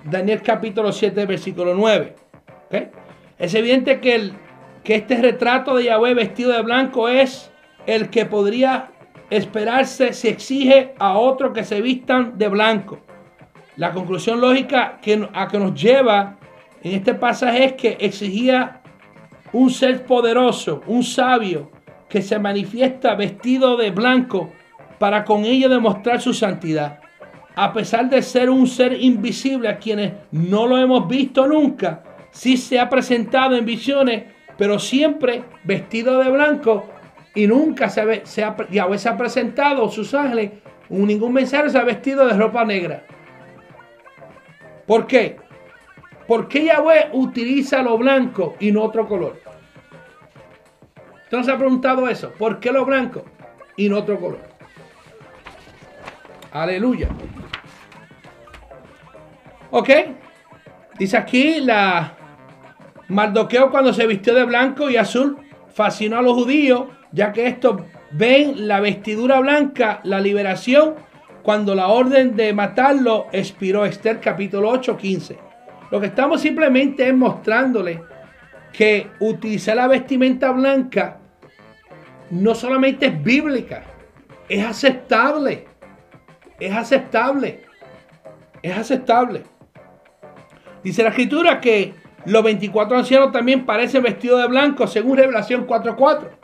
[0.03, 2.15] Daniel capítulo 7, versículo 9.
[3.39, 4.33] Es evidente que, el,
[4.83, 7.51] que este retrato de Yahweh vestido de blanco es
[7.85, 8.91] el que podría
[9.29, 12.99] esperarse si exige a otros que se vistan de blanco.
[13.77, 16.37] La conclusión lógica que, a que nos lleva
[16.83, 18.81] en este pasaje es que exigía
[19.51, 21.71] un ser poderoso, un sabio,
[22.09, 24.51] que se manifiesta vestido de blanco
[24.99, 26.99] para con ello demostrar su santidad.
[27.55, 32.57] A pesar de ser un ser invisible a quienes no lo hemos visto nunca, sí
[32.57, 34.25] se ha presentado en visiones,
[34.57, 36.87] pero siempre vestido de blanco
[37.35, 40.51] y nunca se, ve, ha, Yahweh se ha presentado, sus ángeles,
[40.89, 43.05] ningún mensaje se ha vestido de ropa negra.
[44.85, 45.37] ¿Por qué?
[46.27, 49.41] ¿Por qué Yahweh utiliza lo blanco y no otro color?
[51.23, 52.31] ¿Usted no se ha preguntado eso?
[52.31, 53.25] ¿Por qué lo blanco
[53.75, 54.39] y no otro color?
[56.51, 57.09] Aleluya.
[59.71, 59.89] ¿Ok?
[60.99, 62.13] Dice aquí la
[63.07, 65.37] Mardoqueo cuando se vistió de blanco y azul
[65.73, 70.95] fascinó a los judíos, ya que estos ven la vestidura blanca, la liberación,
[71.43, 73.85] cuando la orden de matarlo expiró.
[73.85, 75.37] Esther capítulo 8, 15.
[75.91, 78.01] Lo que estamos simplemente es mostrándole
[78.71, 81.19] que utilizar la vestimenta blanca
[82.31, 83.83] no solamente es bíblica,
[84.49, 85.67] es aceptable.
[86.59, 87.63] Es aceptable.
[88.61, 89.43] Es aceptable.
[90.83, 91.93] Dice la escritura que
[92.25, 96.42] los 24 ancianos también parecen vestidos de blanco, según Revelación 4.4.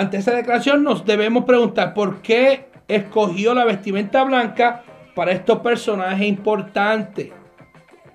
[0.00, 4.82] Ante esa declaración nos debemos preguntar por qué escogió la vestimenta blanca
[5.14, 7.28] para estos personajes importantes.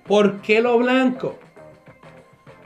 [0.04, 1.38] ¿Por qué lo blanco?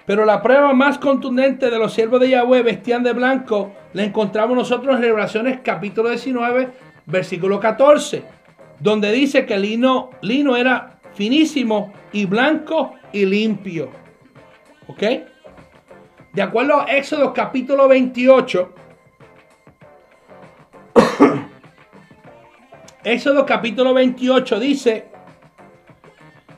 [0.07, 4.57] Pero la prueba más contundente de los siervos de Yahweh vestían de blanco la encontramos
[4.57, 6.71] nosotros en Revelaciones capítulo 19,
[7.05, 8.25] versículo 14,
[8.79, 13.91] donde dice que el lino, lino era finísimo y blanco y limpio.
[14.87, 15.03] ¿Ok?
[16.33, 18.77] De acuerdo a Éxodo capítulo 28,
[23.11, 25.07] Éxodo capítulo 28 dice,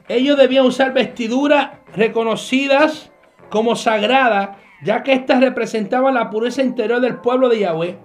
[0.07, 3.11] ellos debían usar vestiduras reconocidas
[3.49, 4.51] como sagradas,
[4.85, 7.97] ya que éstas representaban la pureza interior del pueblo de Yahweh.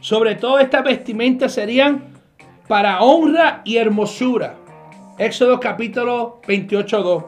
[0.00, 2.12] Sobre todo estas vestimentas serían
[2.68, 4.56] para honra y hermosura.
[5.16, 7.24] Éxodo capítulo 28, 2.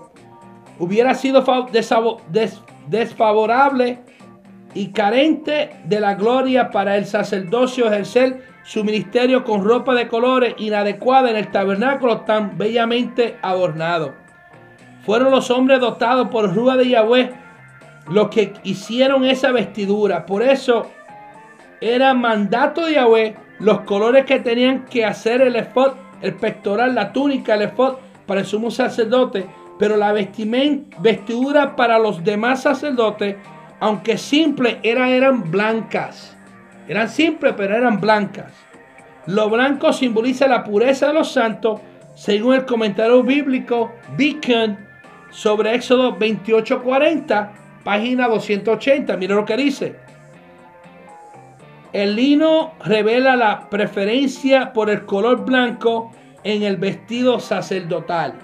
[0.78, 1.42] Hubiera sido
[2.88, 4.00] desfavorable
[4.74, 10.54] y carente de la gloria para el sacerdocio ejercer su ministerio con ropa de colores
[10.58, 14.14] inadecuada en el tabernáculo tan bellamente adornado.
[15.04, 17.30] Fueron los hombres dotados por Rúa de Yahweh
[18.10, 20.26] los que hicieron esa vestidura.
[20.26, 20.90] Por eso
[21.80, 27.12] era mandato de Yahweh los colores que tenían que hacer el efod, el pectoral, la
[27.12, 29.46] túnica, el efod para el sumo sacerdote.
[29.78, 33.36] Pero la vestidura para los demás sacerdotes,
[33.78, 36.35] aunque simple, eran blancas.
[36.88, 38.52] Eran simples, pero eran blancas.
[39.26, 41.80] Lo blanco simboliza la pureza de los santos,
[42.14, 44.78] según el comentario bíblico Beacon
[45.30, 47.52] sobre Éxodo 28:40,
[47.84, 49.16] página 280.
[49.16, 49.96] Mira lo que dice.
[51.92, 56.12] El lino revela la preferencia por el color blanco
[56.44, 58.34] en el vestido sacerdotal.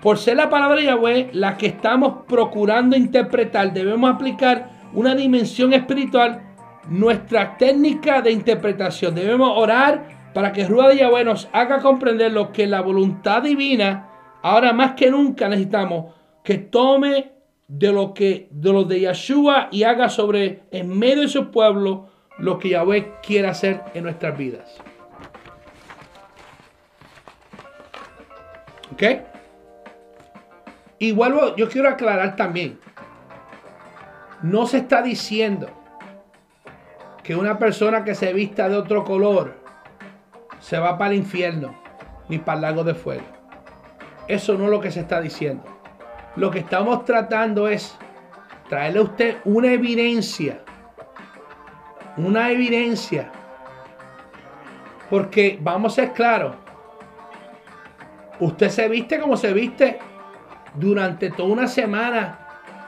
[0.00, 5.72] Por ser la palabra de Yahweh la que estamos procurando interpretar, debemos aplicar una dimensión
[5.72, 6.51] espiritual
[6.88, 9.14] nuestra técnica de interpretación.
[9.14, 14.08] Debemos orar para que Rueda de Yahweh nos haga comprender lo que la voluntad divina,
[14.42, 17.32] ahora más que nunca necesitamos, que tome
[17.68, 22.08] de lo que de los de Yeshua y haga sobre en medio de su pueblo
[22.38, 24.78] lo que Yahweh quiere hacer en nuestras vidas.
[28.92, 29.02] ¿Ok?
[30.98, 32.78] Y vuelvo, yo quiero aclarar también,
[34.42, 35.81] no se está diciendo
[37.22, 39.54] que una persona que se vista de otro color
[40.58, 41.74] se va para el infierno
[42.28, 43.24] ni para el lago de fuego.
[44.28, 45.64] Eso no es lo que se está diciendo.
[46.36, 47.96] Lo que estamos tratando es
[48.68, 50.60] traerle a usted una evidencia.
[52.16, 53.30] Una evidencia.
[55.10, 56.56] Porque vamos a ser claros.
[58.40, 59.98] Usted se viste como se viste
[60.74, 62.38] durante toda una semana.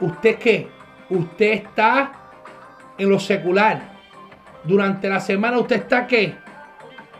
[0.01, 0.69] ¿Usted qué?
[1.09, 2.11] Usted está
[2.97, 3.94] en lo secular
[4.65, 6.35] durante la semana usted está que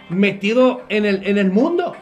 [0.09, 1.95] metido en el, en el mundo.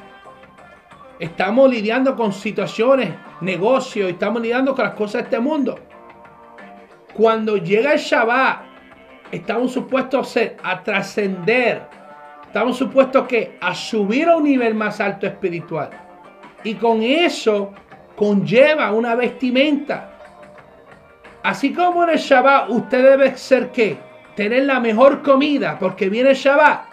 [1.20, 5.80] Estamos lidiando con situaciones, negocios, estamos lidiando con las cosas de este mundo.
[7.14, 8.64] Cuando llega el Shabbat,
[9.32, 11.84] estamos supuestos a, trascender.
[12.46, 15.90] Estamos supuestos que a subir a un nivel más alto espiritual.
[16.64, 17.74] Y con eso
[18.16, 20.10] conlleva una vestimenta.
[21.44, 23.98] Así como en el Shabbat usted debe ser qué?
[24.36, 26.86] Tener la mejor comida porque viene el Shabbat,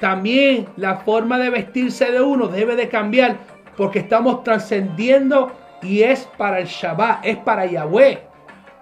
[0.00, 3.36] también la forma de vestirse de uno debe de cambiar
[3.76, 8.18] porque estamos trascendiendo y es para el Shabbat, es para Yahweh,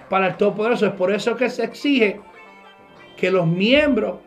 [0.08, 0.86] para el Todopoderoso.
[0.86, 2.20] Es por eso que se exige
[3.16, 4.18] que los miembros,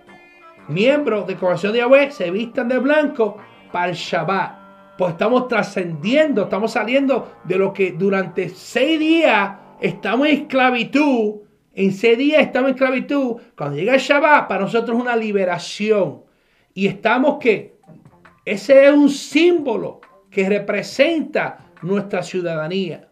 [0.67, 3.38] miembros de congregación de Yahweh, se vistan de blanco
[3.72, 4.62] para el Shabbat.
[4.98, 11.41] Pues estamos trascendiendo, estamos saliendo de lo que durante seis días estamos en esclavitud
[11.89, 13.38] ese día estamos en esclavitud.
[13.55, 16.23] Cuando llega el Shabbat, para nosotros es una liberación.
[16.73, 17.75] Y estamos que
[18.45, 23.07] ese es un símbolo que representa nuestra ciudadanía.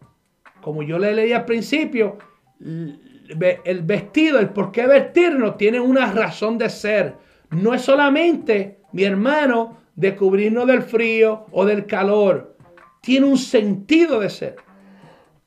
[0.60, 2.18] Como yo le leí al principio,
[2.60, 7.14] el vestido, el por qué vestirnos, tiene una razón de ser.
[7.50, 12.56] No es solamente, mi hermano, de cubrirnos del frío o del calor.
[13.02, 14.56] Tiene un sentido de ser.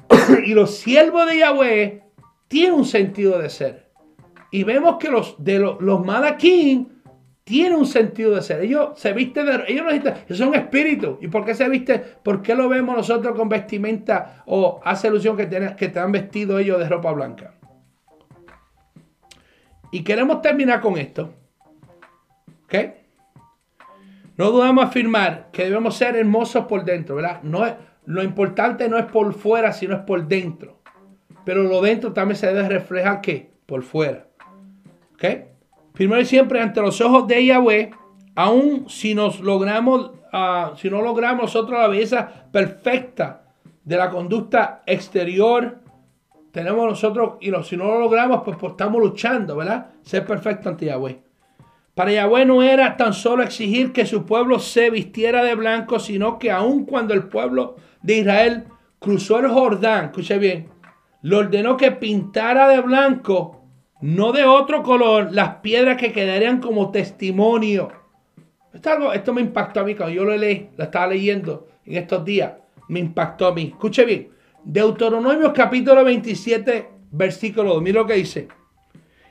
[0.45, 2.02] y los siervos de Yahweh
[2.53, 3.89] tiene un sentido de ser.
[4.51, 7.01] Y vemos que los de los, los malaquín
[7.43, 8.61] tienen un sentido de ser.
[8.61, 9.63] Ellos se visten de.
[9.69, 9.87] Ellos,
[10.29, 11.17] no, son espíritus.
[11.19, 12.03] ¿Y por qué se visten?
[12.21, 16.11] ¿Por qué lo vemos nosotros con vestimenta o hace ilusión que, te, que te han
[16.11, 17.55] vestido ellos de ropa blanca?
[19.91, 21.33] Y queremos terminar con esto.
[22.65, 22.75] ¿Ok?
[24.37, 27.41] No dudamos afirmar que debemos ser hermosos por dentro, ¿verdad?
[27.41, 27.73] No es,
[28.05, 30.82] lo importante no es por fuera, sino es por dentro.
[31.45, 34.27] Pero lo dentro también se debe reflejar que por fuera.
[35.13, 35.25] ¿Ok?
[35.93, 37.91] Primero siempre ante los ojos de Yahweh,
[38.35, 43.43] aun si nos logramos, uh, si no logramos nosotros la belleza perfecta
[43.83, 45.79] de la conducta exterior,
[46.51, 49.87] tenemos nosotros, y si no lo logramos, pues, pues, estamos luchando, ¿verdad?
[50.03, 51.19] Ser perfecto ante Yahweh.
[51.95, 56.39] Para Yahweh no era tan solo exigir que su pueblo se vistiera de blanco, sino
[56.39, 58.63] que aun cuando el pueblo de Israel
[58.99, 60.69] cruzó el Jordán, escuche bien,
[61.23, 63.63] le ordenó que pintara de blanco,
[64.01, 67.89] no de otro color, las piedras que quedarían como testimonio.
[68.73, 72.25] Esto, esto me impactó a mí cuando yo lo leí, lo estaba leyendo en estos
[72.25, 72.51] días.
[72.89, 73.69] Me impactó a mí.
[73.71, 74.29] Escuche bien.
[74.65, 77.81] Deuteronomio capítulo 27, versículo 2.
[77.81, 78.49] Mira lo que dice.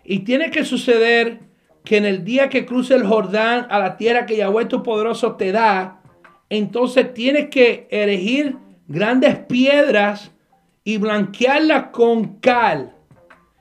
[0.03, 1.40] Y tiene que suceder
[1.84, 5.36] que en el día que cruce el Jordán a la tierra que Yahweh tu poderoso
[5.36, 6.01] te da,
[6.49, 8.57] entonces tienes que erigir
[8.88, 10.32] grandes piedras
[10.85, 12.95] y blanquearla con cal.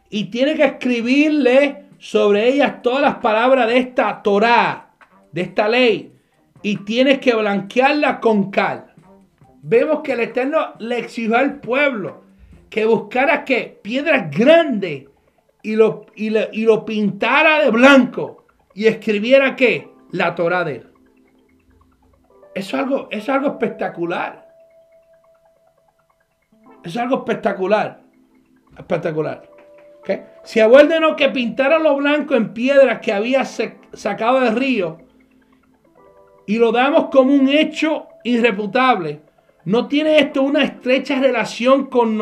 [0.09, 4.91] Y tiene que escribirle sobre ellas todas las palabras de esta Torá,
[5.31, 6.13] de esta ley,
[6.61, 8.93] y tienes que blanquearla con cal.
[9.63, 12.23] Vemos que el Eterno le exigió al pueblo
[12.69, 15.05] que buscara que piedras grandes
[15.61, 20.87] y lo, y, lo pintara de blanco y escribiera que la Torá de él.
[22.55, 24.40] Eso es algo, es algo espectacular.
[26.83, 28.01] Es algo espectacular.
[28.77, 29.51] Espectacular.
[30.43, 34.97] Si a no que pintara lo blanco en piedras que había sacado del río
[36.47, 39.21] y lo damos como un hecho irreputable,
[39.65, 42.17] ¿no tiene esto una estrecha relación con,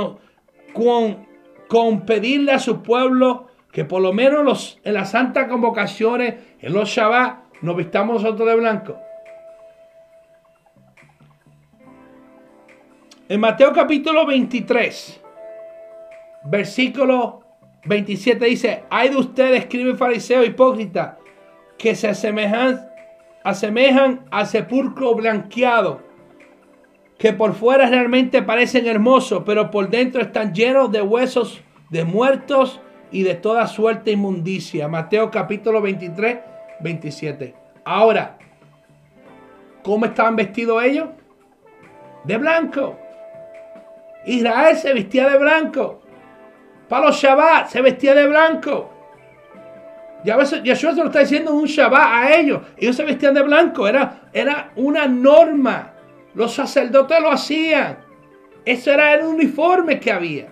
[0.74, 1.26] con,
[1.70, 6.74] con pedirle a su pueblo que por lo menos los, en las santas convocaciones, en
[6.74, 8.98] los Shabbat, nos vistamos nosotros de blanco?
[13.32, 15.22] En Mateo capítulo 23,
[16.46, 17.44] versículo
[17.86, 21.20] 27 dice, hay de ustedes, escribe fariseo hipócrita,
[21.78, 22.90] que se asemejan,
[23.44, 26.02] asemejan al sepulcro blanqueado,
[27.20, 31.62] que por fuera realmente parecen hermosos, pero por dentro están llenos de huesos
[31.92, 34.88] de muertos y de toda suerte de inmundicia.
[34.88, 36.40] Mateo capítulo 23,
[36.80, 37.54] 27.
[37.86, 38.40] Ahora,
[39.84, 41.10] ¿cómo estaban vestidos ellos?
[42.24, 42.98] De blanco.
[44.26, 46.02] Israel se vestía de blanco.
[46.88, 48.90] Para los Shabbat se vestía de blanco.
[50.24, 52.62] Ya Yeshua se lo está diciendo un Shabbat a ellos.
[52.78, 53.88] Ellos se vestían de blanco.
[53.88, 55.94] Era, era una norma.
[56.34, 58.00] Los sacerdotes lo hacían.
[58.66, 60.48] Ese era el uniforme que había.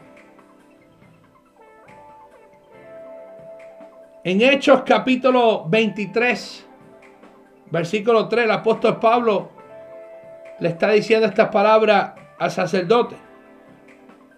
[4.24, 6.68] En Hechos capítulo 23,
[7.72, 9.52] versículo 3, el apóstol Pablo
[10.60, 13.27] le está diciendo estas palabras al sacerdote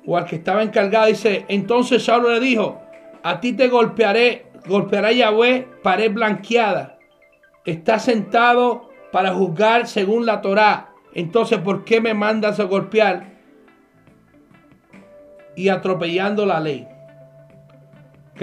[0.10, 2.82] o al que estaba encargado, dice, entonces Saulo le dijo,
[3.22, 6.97] a ti te golpearé, golpeará Yahweh, pared blanqueada.
[7.64, 10.89] Está sentado para juzgar según la Torá.
[11.14, 13.34] Entonces, ¿por qué me mandas a golpear?
[15.55, 16.88] Y atropellando la ley.
[18.34, 18.41] ¿Ok?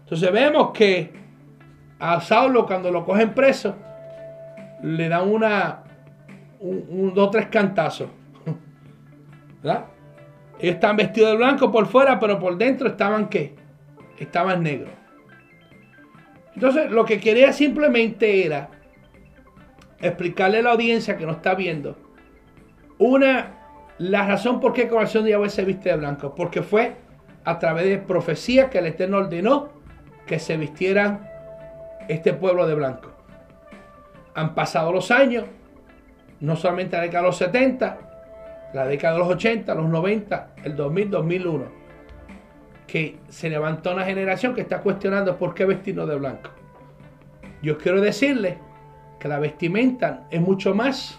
[0.00, 1.14] Entonces vemos que
[1.98, 3.74] a Saulo cuando lo cogen preso,
[4.82, 5.82] le dan una,
[6.60, 8.10] un, dos, tres cantazos.
[9.62, 9.95] ¿Verdad?
[10.58, 13.54] Ellos estaban vestidos de blanco por fuera, pero por dentro estaban qué?
[14.18, 14.90] Estaban negros.
[16.54, 18.70] Entonces, lo que quería simplemente era
[20.00, 21.96] explicarle a la audiencia que nos está viendo
[22.98, 23.52] una
[23.98, 26.96] la razón por qué Corazón de Yahweh se viste de blanco, porque fue
[27.44, 29.70] a través de profecía que el Eterno ordenó
[30.26, 31.28] que se vistieran
[32.08, 33.10] este pueblo de blanco.
[34.34, 35.44] Han pasado los años,
[36.40, 37.98] no solamente la década de los 70,
[38.76, 41.64] la década de los 80, los 90, el 2000, 2001,
[42.86, 46.50] que se levantó una generación que está cuestionando por qué vestirnos de blanco.
[47.62, 48.58] Yo quiero decirle
[49.18, 51.18] que la vestimenta es mucho más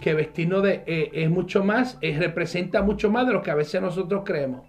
[0.00, 3.56] que vestirnos de, eh, es mucho más, es, representa mucho más de lo que a
[3.56, 4.62] veces nosotros creemos.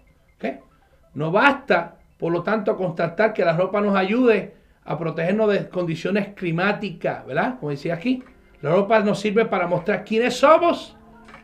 [1.14, 4.54] No basta, por lo tanto, constatar que la ropa nos ayude
[4.84, 7.58] a protegernos de condiciones climáticas, ¿verdad?
[7.58, 8.22] Como decía aquí,
[8.60, 10.97] la ropa nos sirve para mostrar quiénes somos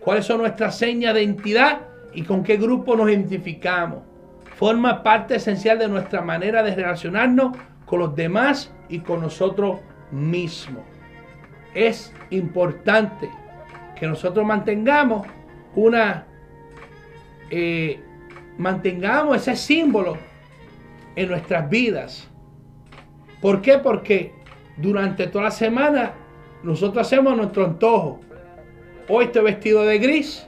[0.05, 1.81] cuáles son nuestras señas de identidad
[2.13, 4.01] y con qué grupo nos identificamos.
[4.57, 9.81] Forma parte esencial de nuestra manera de relacionarnos con los demás y con nosotros
[10.13, 10.83] mismos.
[11.75, 13.29] Es importante
[13.97, 15.27] que nosotros mantengamos
[15.75, 16.27] una
[17.51, 18.01] eh,
[18.59, 20.17] mantengamos ese símbolo
[21.17, 22.29] en nuestras vidas.
[23.41, 23.79] ¿Por qué?
[23.79, 24.35] Porque
[24.77, 26.13] durante toda la semana
[26.63, 28.21] nosotros hacemos nuestro antojo.
[29.09, 30.47] Hoy estoy vestido de gris.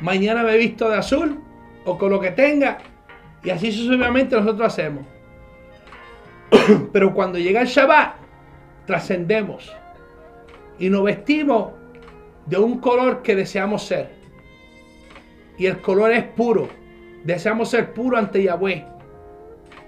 [0.00, 1.40] Mañana me he visto de azul
[1.84, 2.78] o con lo que tenga.
[3.42, 5.06] Y así sucesivamente nosotros hacemos.
[6.92, 8.16] Pero cuando llega el Shabbat,
[8.86, 9.74] trascendemos
[10.78, 11.72] y nos vestimos
[12.46, 14.10] de un color que deseamos ser.
[15.56, 16.68] Y el color es puro.
[17.24, 18.84] Deseamos ser puro ante Yahweh.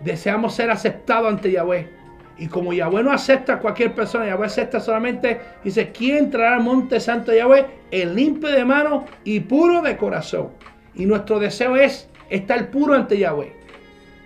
[0.04, 2.01] Deseamos ser aceptados ante Yahweh.
[2.42, 6.64] Y como Yahweh no acepta a cualquier persona, Yahweh acepta solamente, dice, ¿quién entrará al
[6.64, 7.66] monte santo de Yahweh?
[7.92, 10.48] El limpio de mano y puro de corazón.
[10.96, 13.52] Y nuestro deseo es estar puro ante Yahweh.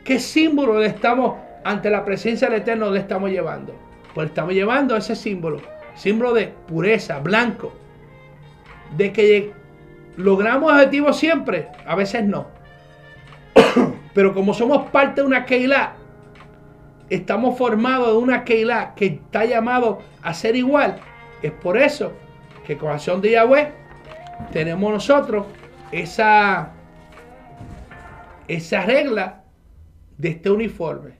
[0.02, 3.74] ¿Qué símbolo le estamos, ante la presencia del Eterno, le estamos llevando?
[4.14, 5.60] Pues estamos llevando ese símbolo,
[5.94, 7.74] símbolo de pureza, blanco.
[8.96, 9.52] De que
[10.16, 12.46] logramos objetivos siempre, a veces no.
[14.14, 15.96] Pero como somos parte de una Keilah,
[17.10, 20.98] estamos formados de una Keilah que está llamado a ser igual.
[21.42, 22.12] Es por eso
[22.66, 23.72] que con acción de Yahweh
[24.52, 25.46] tenemos nosotros
[25.92, 26.72] esa,
[28.48, 29.44] esa regla
[30.18, 31.18] de este uniforme.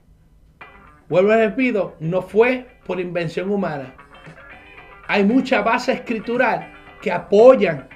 [1.07, 3.93] vuelvo a repito, no fue por invención humana.
[5.07, 7.87] Hay mucha base escritural que apoyan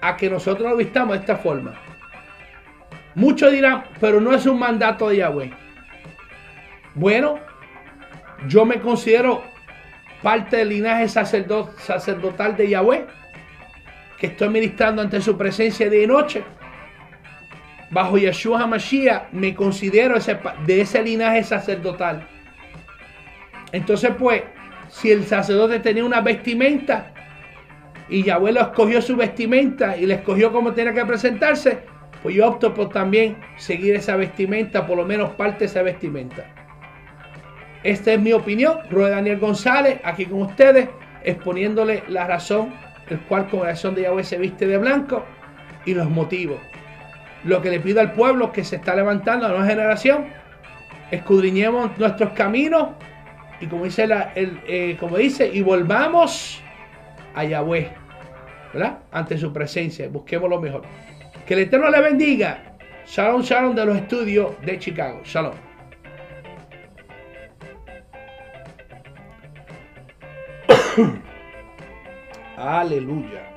[0.00, 1.74] a que nosotros lo vistamos de esta forma.
[3.14, 5.61] Muchos dirán, pero no es un mandato de Yahweh.
[6.94, 7.38] Bueno,
[8.48, 9.42] yo me considero
[10.22, 13.06] parte del linaje sacerdotal de Yahweh,
[14.18, 16.44] que estoy ministrando ante su presencia y noche.
[17.90, 20.16] Bajo Yeshua HaMashiach me considero
[20.66, 22.26] de ese linaje sacerdotal.
[23.72, 24.42] Entonces, pues,
[24.88, 27.12] si el sacerdote tenía una vestimenta
[28.08, 31.80] y Yahweh lo escogió su vestimenta y le escogió cómo tenía que presentarse,
[32.22, 36.61] pues yo opto por también seguir esa vestimenta, por lo menos parte de esa vestimenta.
[37.82, 38.78] Esta es mi opinión.
[38.90, 40.88] Rueda Daniel González, aquí con ustedes,
[41.24, 42.72] exponiéndole la razón,
[43.08, 45.24] el cual congregación de Yahweh se viste de blanco
[45.84, 46.60] y los motivos.
[47.44, 50.26] Lo que le pido al pueblo que se está levantando, a la nueva generación,
[51.10, 52.90] escudriñemos nuestros caminos
[53.60, 56.60] y como dice, la, el, eh, como dice, y volvamos
[57.34, 57.92] a Yahweh,
[58.72, 58.98] ¿verdad?
[59.12, 60.82] Ante su presencia, busquemos lo mejor.
[61.46, 62.76] Que el Eterno le bendiga.
[63.06, 65.20] Shalom, shalom de los estudios de Chicago.
[65.24, 65.71] Shalom.
[72.56, 73.51] Aleluya.